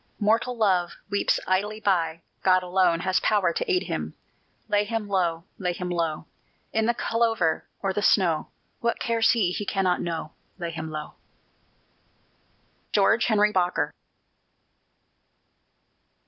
Mortal 0.19 0.57
love 0.57 0.95
weeps 1.11 1.39
idly 1.45 1.79
by: 1.79 2.23
God 2.41 2.63
alone 2.63 3.01
has 3.01 3.19
power 3.19 3.53
to 3.53 3.71
aid 3.71 3.83
him. 3.83 4.15
Lay 4.67 4.83
him 4.83 5.07
low, 5.07 5.43
lay 5.59 5.73
him 5.73 5.91
low, 5.91 6.25
In 6.73 6.87
the 6.87 6.95
clover 6.95 7.67
or 7.83 7.93
the 7.93 8.01
snow! 8.01 8.47
What 8.79 8.99
cares 8.99 9.33
he? 9.33 9.51
he 9.51 9.63
cannot 9.63 10.01
know: 10.01 10.31
Lay 10.57 10.71
him 10.71 10.89
low! 10.89 11.13
GEORGE 12.93 13.25
HENRY 13.25 13.51
BOKER. 13.51 13.93